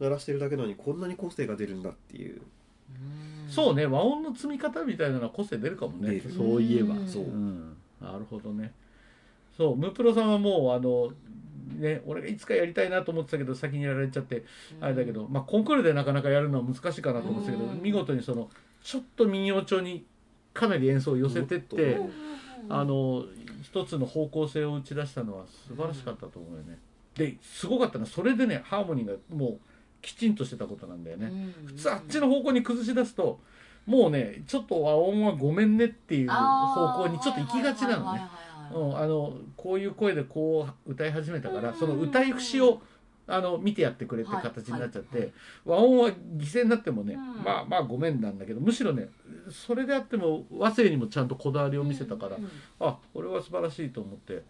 [0.00, 2.40] 鳴らしてるだけなのにこんなに個性が出るんだっていう。
[3.48, 6.20] そうね和音の積み方みたいなのは個性出るかもね。
[6.36, 6.94] そういえば。
[6.94, 7.08] うん。
[7.08, 7.24] そう。
[7.24, 7.76] うん。
[8.00, 8.72] なるほどね。
[9.56, 11.12] そうムープロさんはもうあの
[11.76, 14.44] ね俺がいつかやりたいなと思ってたけど先にやられちゃって
[14.80, 17.82] あれだけど、まあ、コンクールでなかなかやるのは難しいかなと思ってたけど、うん。
[17.82, 18.48] 見事にその
[18.82, 20.06] ちょっと民謡調に
[20.54, 22.00] かなり演奏を寄せてって、
[22.68, 23.24] あの
[23.62, 26.78] 一つの方向性を打ち出したのは素晴らしかったと思うよね。
[27.14, 29.58] ですごかったのはそれでねハーモニーがもう
[30.00, 31.54] きちんとしてたことなんだよね。
[31.66, 33.40] 普通あっちの方向に崩し出すと
[33.86, 38.22] もうねちょっと和音はごめんねっていう方向にちょっと行きがちなのね。
[38.72, 42.82] うん、あのこういう声でこう歌い始めたからその歌い節を
[43.26, 45.32] あの見てやってくれって形になっちゃって、はい。
[45.64, 47.42] 和音は犠牲になってもね、うん。
[47.42, 49.08] まあまあごめんなんだけどむしろね
[49.50, 52.36] それであっても和声にもちゃんとこだわりを見せたから、
[52.80, 54.42] あこれは素晴らしいと思って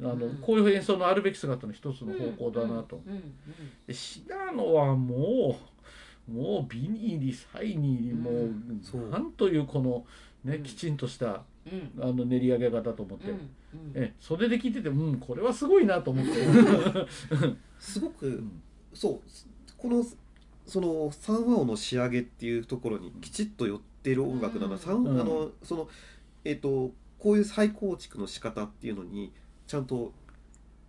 [0.00, 0.36] あの、うん。
[0.36, 3.00] こういう演奏のあるべき姿の一つの方向だなと。
[3.86, 5.58] でシナノはも
[6.28, 10.04] うもうビニーリサイニーもう、なんというこの
[10.44, 10.62] ね、うん。
[10.62, 11.92] きちんとしたうん。
[12.02, 13.30] あの練り上げ方と思って。
[13.30, 13.92] うんうん。
[13.94, 16.32] え袖で聞いててうんこれはすごいなと思って、
[17.78, 18.62] すごくうん。
[18.92, 19.20] そう
[19.76, 20.04] この
[20.66, 24.68] その三和音の仕上げっていうところにきちっと寄ってる音楽な。
[24.68, 25.20] の、うん。
[25.20, 25.88] あのその
[26.44, 29.32] えっ、とこういう再構築の仕方っていうのに
[29.68, 30.12] ちゃんと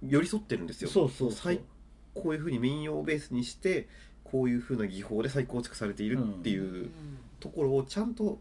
[0.01, 0.89] 寄り添ってるんですよ。
[0.89, 1.37] そうそうそう。
[1.37, 1.59] 再
[2.15, 3.87] こういうふうに民謡をベースにして
[4.23, 6.89] こういうふうな技法で再構築されているっていう
[7.39, 8.39] ところをちゃんと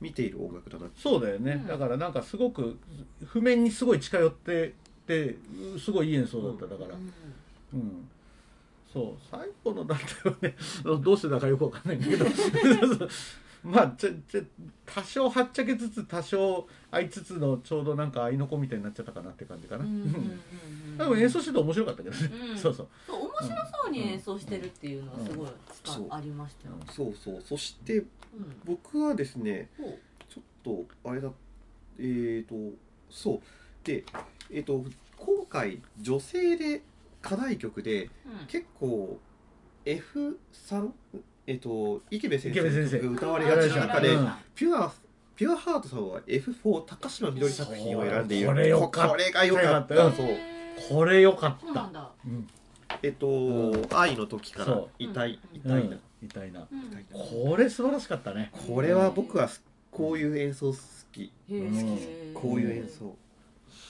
[0.00, 1.66] 見ている音楽だなそうだよね、うん。
[1.66, 2.78] だからなんかすごく
[3.24, 4.74] 譜面にすごい近寄って
[5.06, 5.36] て
[5.82, 6.66] すごいいい演奏だった。
[6.66, 6.96] だから。
[7.74, 8.08] うん、
[8.92, 9.22] そう。
[9.30, 10.56] 最後の団体はね。
[11.02, 12.26] どうしてだかよくわかんないんだけど
[13.64, 14.42] まあちょちょ
[14.84, 19.84] 多少はっちゃけつつ多少合いつつのちょうどなんか合いの子みたいになっちゃったかなって感じかな、
[20.98, 22.58] でも演奏してて面白かったけどね、うん。
[22.58, 22.88] そうそう。
[23.06, 23.48] そう面白
[23.82, 25.48] そうに演奏してるっていうのはすごい
[26.10, 26.74] ありましたよ。
[26.90, 27.40] そうそう。
[27.40, 28.06] そしてうん。
[28.66, 29.70] 僕はですね
[30.28, 31.32] ちょっとあれだ
[31.98, 32.76] えー、と
[33.08, 33.40] そう。
[33.82, 34.04] で
[34.50, 34.84] えー、と
[35.16, 36.82] 今回女性で
[37.22, 38.46] 課題曲でうん。
[38.46, 39.18] 結構
[39.86, 40.90] F3
[41.46, 42.98] えっ、と池部先池部先生。
[42.98, 44.32] 生が歌われがちな中で、うん。
[44.54, 44.92] ピュア
[45.36, 48.48] ピュアハートさんは F4 高島みどり作品を選んでいる。
[48.48, 49.10] これよかった。
[49.10, 49.94] これが良かった。
[49.94, 50.28] よかったそう。
[50.88, 51.66] これよかった。
[51.66, 52.10] そうなんだ。
[52.24, 52.48] うん。
[53.02, 53.86] えっ、と、うん。
[53.92, 55.60] 愛の時からそ痛いうん。
[55.60, 56.00] 痛いな、うん。
[56.22, 56.66] 痛いな。
[56.70, 56.80] うん。
[56.80, 58.52] 痛いなこれ素晴らしかったね。
[58.66, 59.48] これは僕は
[59.90, 60.78] こういう演奏好
[61.12, 61.32] き。
[61.50, 62.32] へー。
[62.32, 63.16] こういう演奏。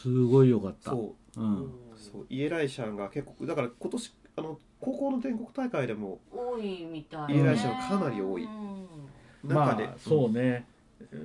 [0.03, 0.91] すごいよかった。
[0.91, 1.41] そう。
[1.41, 1.73] うん。
[1.97, 2.27] そう。
[2.31, 8.45] イエライシャンが結構だから今年あの高校の全国大会でも多いみたいイエライシャンかなり多い。
[8.45, 9.49] うん。
[9.49, 10.67] 中で、まあそうね。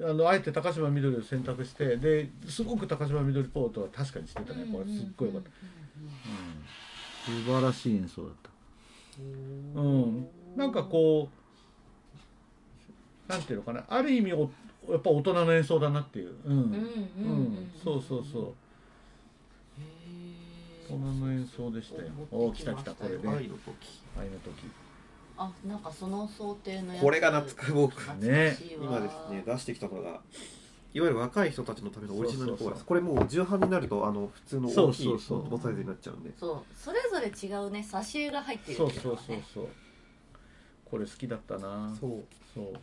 [0.03, 4.65] あのあえて高島みどりを選択してですごく高島みどりポートは確かにしてたね。
[4.71, 5.49] これすっごいよかった、
[7.29, 8.49] うん、素晴らしい演奏だった。
[9.19, 10.27] うん。
[10.55, 11.29] なんかこ
[13.27, 13.83] うなんていうのかな。
[13.87, 14.49] ある意味お
[14.89, 16.35] やっぱ大人の演奏だなっていう。
[16.45, 16.71] うん、うんうん。
[16.71, 17.71] うん。
[17.83, 18.53] そうそうそう
[20.93, 22.09] へー大人の演奏でしたよ。
[22.31, 24.01] おお来た来たこれね愛の時。
[24.17, 24.53] 愛の時。
[25.37, 27.03] あなんかその想定のやつ。
[27.03, 27.99] これが懐か僕。
[28.01, 28.83] 懐かしいわ。
[28.83, 30.09] 今ですね出してきたのが
[30.91, 32.83] いわゆる若い人たちのためのオリジナルコーラス。
[32.83, 35.49] これもう重版になるとあの普通の大きいそうそうそう。
[35.49, 36.31] ボサイズになっちゃうんで。
[36.37, 36.75] そう。
[36.75, 39.67] それぞれ違うね挿絵が入ってるそうそうそうそう。
[40.85, 41.95] これ好きだったな。
[41.99, 42.23] そう。
[42.53, 42.73] そう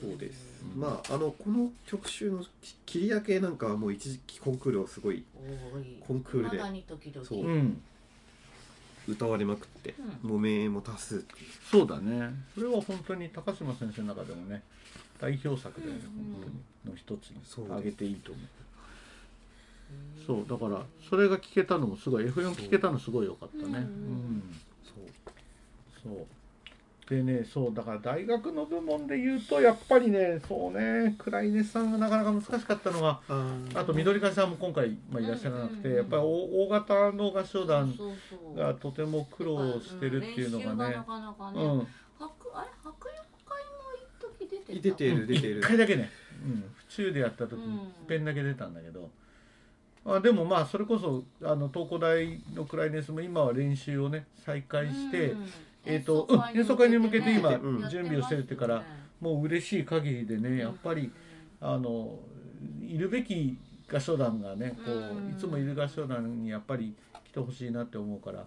[0.00, 5.24] そうです、うんまああのこの曲集のき切り焼けなんかはもう一時期コンクールをすごい
[6.06, 6.50] コンクールで。
[6.50, 7.26] 未だに時々。
[7.26, 7.46] そう。
[7.46, 7.82] うん。
[9.08, 11.24] 歌われまくってうもう名演も多数
[11.70, 12.30] そうだね。
[12.54, 14.62] それは本当に高島先生の中でもね
[15.20, 16.00] 代表作で、うんうん。
[16.00, 16.10] 本
[16.42, 16.92] 当に。
[16.92, 18.46] の一つにそう挙げていいと思う。
[20.26, 23.78] そうだからそれが聞けたのもすごい F4 聞けたのすごい良かったね。
[23.78, 24.42] うん。
[24.84, 26.12] そう。
[26.14, 26.26] そう
[27.10, 33.20] でねそうだから大学の部門で言うとやっぱりねそうねクライネスさんがなかなか難しかったのが
[33.74, 37.92] あと緑川さんも今回、まあ、いらっしゃらなくて、うんうんうんやっぱり大大型の合唱団
[38.56, 40.92] がとても苦労してるっていうのがね。
[40.92, 41.86] 練習なかなかね、うん。
[42.16, 44.82] 白あれ白夜会も一時出てた？
[44.82, 45.60] 出てる出てる。
[45.60, 46.10] 1回だけね、
[46.44, 47.74] うん、府中でやった時うん。
[47.74, 49.10] に一遍だけ出たんだけど、
[50.06, 55.50] あでもまあそれこそあの東工大のクライネスも今は練習をね再開して、うん
[55.84, 58.84] えーとうん演奏会に向けて今うん準備をしてるってから
[59.20, 61.12] もう嬉しい限りでねやっぱり、
[61.60, 62.18] あの
[62.82, 63.58] いるべき
[63.92, 68.46] 合唱団がねこういつもいる合唱団にやっぱり来てほしいなって思うから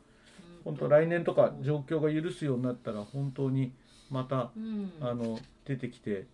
[0.63, 3.73] 本当来年とか状況が許すようになったら本当に
[4.09, 4.91] またうん。
[5.01, 6.25] あの出てきて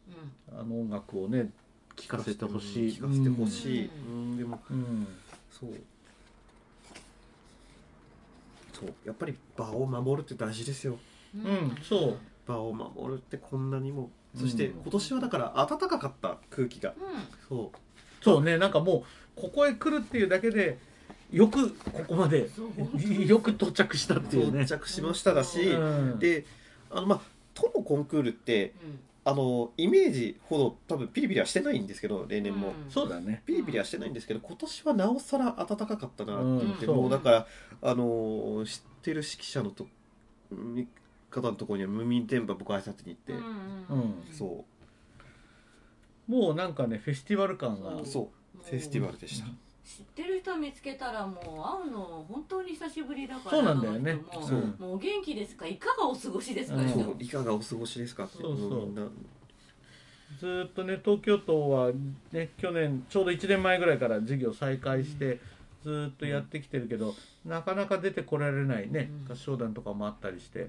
[0.51, 0.59] うん。
[0.59, 1.49] あの音楽をね
[1.95, 2.91] 聴かせてほしい。
[2.93, 5.07] 聞かせてほしい、ううんでもうん。
[5.51, 5.71] そう
[8.79, 8.93] そう。
[9.05, 10.97] やっぱり場を守るって大事ですよ。
[11.35, 11.77] うんうん。
[11.83, 12.17] そう。
[12.47, 14.09] 場を守るってこんなにも。
[14.35, 16.91] そしてうん今年はだから暖かかった空気が。
[16.91, 16.93] う
[17.47, 17.71] そ
[18.21, 19.05] そうねなんかも
[19.37, 20.77] うここへ来るっていうだけで
[21.31, 22.49] よくここまで
[23.25, 24.63] よく到着したっていうね。
[24.63, 26.19] 到着しましただし、うん。
[26.19, 26.45] で
[26.91, 27.21] あのまあ
[27.53, 32.89] 都のコンクールってうんあのイメージほど多分ピリピリはしてないんですけど例年も、うん。
[32.89, 33.43] そうだね。
[33.45, 36.91] ピリピリはしてないんですけど今年はなおさら暖かかったなって思って、う。
[36.93, 37.47] んもうだから
[37.81, 39.87] あの知ってる指揮者のと
[40.51, 40.87] うん
[41.29, 44.65] 方のところには無民電波僕挨拶に行って、うんうんそ
[46.27, 48.05] もうなんかねフェスティバル感がう。
[48.05, 48.63] そう。
[48.63, 49.47] フェスティバルでした、
[49.89, 54.13] 知ってる人見つけたらもう会うの本当に久しぶりだからそうなんだよね。
[54.13, 54.23] も。
[54.39, 54.75] そう。
[54.78, 55.65] もう元気ですか？
[55.65, 56.86] いかがお過ごしですか、う。
[56.86, 57.15] んそう。
[57.19, 58.25] いかがお過ごしですか？
[58.25, 58.86] ってそうそう。
[58.86, 58.95] みん。
[58.95, 59.08] な
[60.39, 61.91] ずーっとね東京都は
[62.32, 65.39] ね去年ちょうど1年前ぐらいから授業再開して
[65.84, 69.34] ずーっとやってきてるけど、なかなか出てこられないね、うん。
[69.34, 70.67] 合唱団とかもあったりして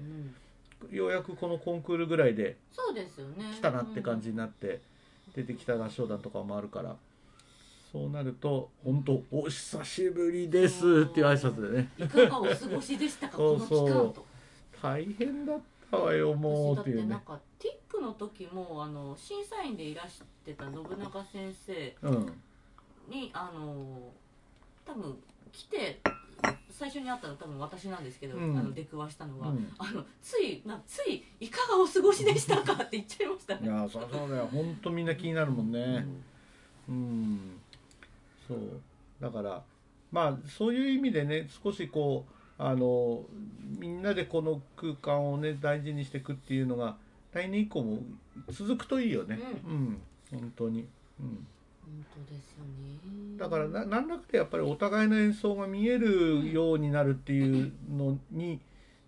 [0.91, 0.95] う、ん。
[0.95, 3.53] ようやくこのコンクールぐらいでそうですよね。
[3.53, 4.81] 来たなって感じになって、
[5.35, 6.95] 出てきた合唱団とかもあるから
[7.91, 11.89] そうなると本当お久しぶりですっていう挨拶でね。
[11.97, 13.35] いかがお過ごしでしたか？
[13.37, 14.25] そうそうこの期間と。
[14.81, 15.59] 大変だっ
[15.91, 17.01] たわよもう私だっいうね。
[17.01, 22.33] っててなんかティックの時もあの審査員でいらしてた信長先生うん
[23.09, 23.97] にあの
[24.85, 25.17] 多分
[25.51, 25.99] 来て
[26.69, 28.57] 最初に会ったの多分私なんですけど、うん。
[28.57, 29.69] あの出くわしたのは、うん。
[29.77, 33.61] あのついなついいかがお過ごしでしたかって言っちゃいましたね。
[33.63, 34.49] いやそうだよ。
[34.49, 36.07] 本当みんな気になるもんね。
[36.87, 37.61] うん
[38.55, 38.81] そう。
[39.21, 39.63] だから
[40.11, 43.23] まあそういう意味でね少しこうあの
[43.79, 46.97] みんなでこの空間をね大事にしていくっていうのが
[47.33, 47.99] 来年以降も
[48.49, 49.39] 続くといいよね。
[49.65, 50.85] うん、本当に、
[51.19, 51.47] うん、
[51.81, 53.37] 本当ですよね。
[53.37, 58.59] だからな何らかでやっぱりお互いの演奏が見えるようになるっていうのに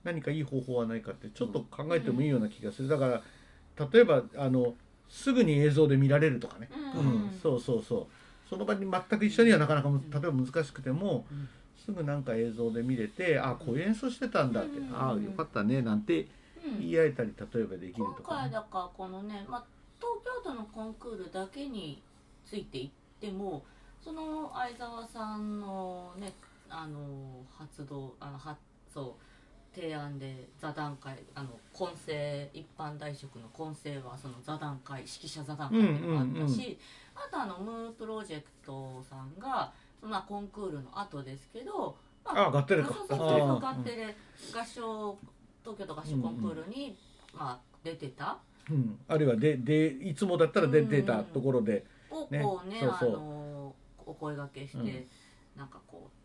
[0.03, 2.87] 何かいい方法はないかってちょっと考えてもいいような気がする。
[2.87, 4.73] だから例えばあの
[5.09, 7.39] すぐに映像で見られるとかね、ううんん。
[7.41, 8.22] そうそうそう
[8.53, 11.49] その場に全く一緒にはなかなかむ例えば難しくても、うん。
[11.83, 14.95] すぐなんか映像で見れてあこういう演奏してたんだって、うん。
[14.95, 16.27] ああよかったねなんて
[16.65, 16.79] うん。
[16.79, 19.65] 言い合えたり例えばできる今とか、ね、回だからこのね、まあ、
[19.99, 22.01] 東京都のコンクールだけに
[22.45, 22.89] ついていっ
[23.19, 23.63] ても
[24.03, 26.33] その相沢さんのね
[26.69, 28.59] あの発動あの発
[28.93, 29.32] そう
[29.75, 36.77] 提案で座談会あの混声一般大職の混声はその座談会指揮者座談会っていうのがあったし、うんうん
[37.15, 42.91] あとあのムープロジェクトさんがまあコンクールの後ですけど、まあ合ってるか。
[42.91, 44.13] そうそうそうあー
[44.51, 45.17] 合唱
[45.61, 46.97] 東京都合唱コンクールに、
[47.35, 55.07] まあ、出てたうん、あるいはででいつもだったら出てたところで、をねこうねそうそうあのお声掛けして、うん
[55.55, 56.22] なんかこう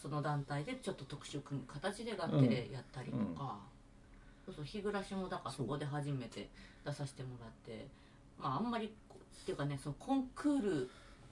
[0.00, 3.58] その団体でちょっと特殊組む形で楽器でやったりとか、
[4.46, 6.48] そうそう日暮らしもだからそこで初めて
[6.84, 7.86] 出させてもらって。
[8.38, 10.90] まああんまりっていうかねそのコンクール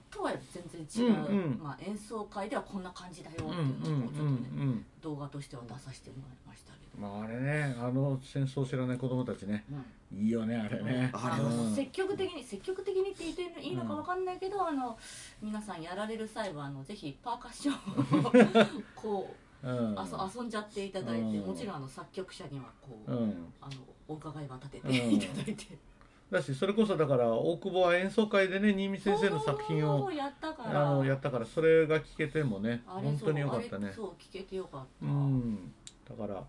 [0.09, 1.59] とは全然違う、うんうん。
[1.61, 7.07] まあ、演奏会ではこんな感じだよってうんいううんのをちょっとね、うん動画としては出させてもらいましたけど。
[7.07, 9.63] まああれねあの戦争を知らない子供たちね。
[9.71, 9.85] うん。
[10.11, 11.39] いいよねあれね、あ
[11.75, 14.97] 積極的に積極的にって言っていいのかわかんないけど、あの
[15.39, 18.31] 皆さんやられる際はあのぜひパーカッションを
[18.95, 19.29] こ
[19.63, 19.99] ううん。
[19.99, 21.47] あそ遊んじゃっていただいて、うん。
[21.47, 23.53] もちろんあの作曲者にはこう、うん。
[23.61, 23.73] あの
[24.07, 24.91] お伺いは立てうん。
[24.91, 25.77] ていただいて、
[26.31, 30.91] だしそれこそだから大久保は演奏会でね新見先生の作品をそうやったから。
[30.91, 33.79] あのやったからそれが聞けてもね本当によかったね。
[33.79, 35.71] そうあれそう聞けてよかった、うん。
[36.07, 36.43] だから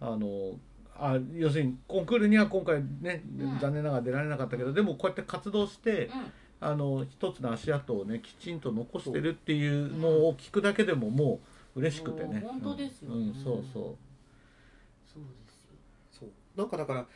[0.00, 0.52] あの
[0.96, 3.58] あ要するにコンクールには今回ね、うん。
[3.58, 6.32] 残念ながら出られなかったけどでもこうやって活動して、うん。
[6.60, 11.40] あの一つの足跡をねきちんと残してるっていうのを聞くだけでもも
[11.74, 12.40] う嬉しくてね。
[12.40, 13.16] もう本当ですよね。
[13.16, 13.64] うんうんそうそう。
[13.64, 15.76] そうですよ。
[16.12, 16.28] そう。
[16.56, 17.06] なんかだから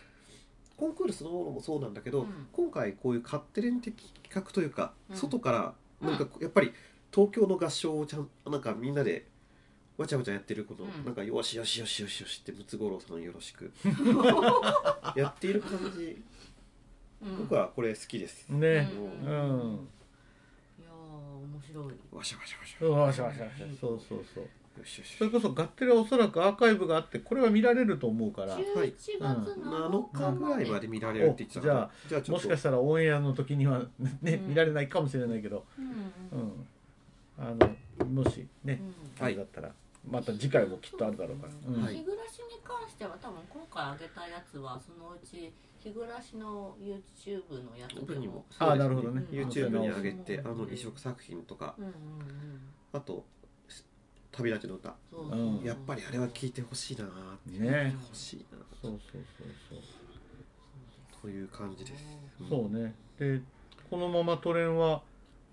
[0.79, 2.47] コンクールそのものもそうなんだけど、うん。
[2.53, 5.17] 今回こういうカッテレン的企画というか、うん。
[5.17, 6.73] 外からなんかやっぱり
[7.13, 9.27] 東京の合唱をちゃんなんかみんなで
[9.97, 11.05] わちゃわちゃやってること、うん。
[11.05, 13.73] なんかよしよしよしよしよしってムツゴロウさんよろしく
[15.17, 16.23] やっている感じ
[17.23, 17.37] うん。
[17.39, 18.89] 僕はこれ好きです、ね。
[18.95, 19.09] ううん。
[19.09, 21.95] ん、いやー面白い。
[22.13, 23.67] わしゃわしゃわしゃそうわしゃわしゃわしゃ。
[23.81, 24.45] そうそうそう。
[24.45, 24.49] よ
[24.85, 28.57] しよしそれこそガッテレはおそらくアーカイブがあってこれは見られると思うから。
[28.57, 32.33] 11月7 7日ぐらいまで見られるって言ってたおじゃあじゃあちょっと。
[32.33, 33.83] もしかしたらオンエアの時には
[34.23, 34.49] ね、うん。
[34.49, 35.83] 見られないかもしれないけど、う
[36.37, 36.39] ん。
[36.41, 36.67] うん、
[37.39, 38.81] あのもしね、
[39.19, 39.25] うん。
[39.25, 39.73] あれだったら
[40.11, 41.53] また次回もきっとあるだろうから、
[41.89, 48.07] 日暮らしに関しては多分今回上げたやつはそのうち日暮らしの YouTube のやつでも。
[48.07, 48.45] 僕にも。
[48.59, 49.25] あなるほどね。
[49.31, 49.39] うん。
[49.39, 50.47] YouTube に上げてうん。
[50.47, 51.75] あの移植作品とか。
[51.79, 51.95] うんうんうん。
[52.93, 53.25] あと
[54.39, 54.95] 旅立ちの歌。
[55.11, 57.09] そううんやっぱりあれは聞いてほしいなっ
[57.53, 57.59] て。
[57.59, 57.97] ね。
[58.07, 59.23] 欲しいなそうそう
[59.69, 59.79] そう
[61.21, 62.05] という感じです。
[62.39, 62.95] そうそうね。
[63.19, 63.41] で
[63.91, 65.03] このままトレンは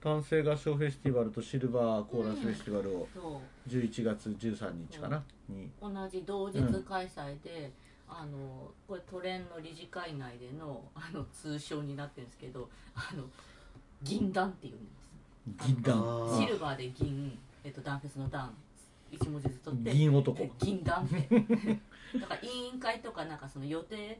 [0.03, 3.69] 男性合唱フェスティバルとシルバーコーラスフェスティバルをそう。
[3.69, 5.69] 11月13日かな、に。
[5.81, 7.71] 同じ同日開催で、
[8.07, 13.23] あのこれトレンの理事会内でのあの通称になってるんですけどあの
[14.03, 14.91] 銀団っていうんで
[15.63, 15.67] す。
[15.67, 18.53] 銀団あーシルバーで銀、えっと、ダンフェスのダン
[19.11, 19.91] 一文字ずつ取って。
[19.91, 20.37] 銀男。
[20.37, 21.17] で銀団って。
[22.19, 24.19] だから委員会とかなんかその予定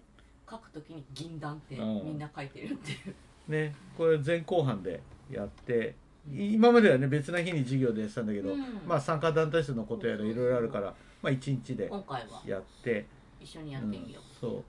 [0.50, 3.16] 書くときに銀団ってみんな書いてるっていう。
[3.52, 5.94] ねこれ前後半でやって
[6.32, 8.82] 今まではね別な日に授業でやってたんだけど、うん。
[8.88, 12.42] まあ参加団体数のことやらいろいろあるから、まあ、1日で今回は。
[12.46, 13.06] やって、
[13.40, 14.64] 一緒にやっうんてみよう、そう。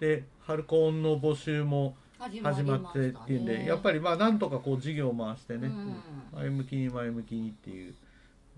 [0.00, 6.02] で春コンの募集も始始まってっていうんで、やっぱりりまあなんとかこう授業を回してね、うん。
[6.34, 7.94] 前向きに前向きにっていう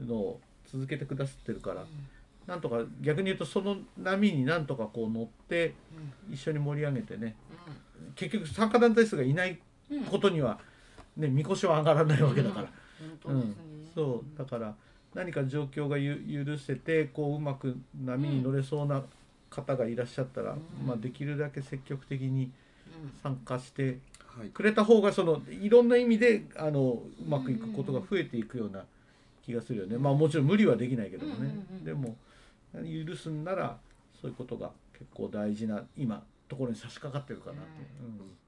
[0.01, 0.41] のを
[0.73, 1.85] 続けてくださってるから、
[2.47, 5.75] なんとか逆に言うとその波になんとかこう乗って
[6.29, 6.35] うん。
[6.35, 7.37] 一緒に盛り上げてね。
[8.17, 10.59] 結局参加団体数がいないうんうんことには、
[11.17, 12.69] ね、みこしは上がらないわけだから、
[13.23, 13.55] 本当ですね、
[13.95, 14.39] そう。
[14.39, 14.75] だから
[15.15, 19.03] 何か状況がゆ許せてこううまく波に乗れそうな
[19.51, 20.87] 方がいらっしゃったら、うん。
[20.87, 22.51] まあ、できるだけ積極的に
[23.23, 24.49] 参加してはい。
[24.49, 28.85] くれた方がそのいろんな意味であのうまくいくことが増えていくような
[29.51, 32.17] 気がするよね、まあもちろん無理はできないけどもね、でも
[32.73, 33.79] 許すんなら
[34.21, 37.63] そういうことが結構大事な今ところに差し掛かってるかなと。
[38.03, 38.40] うん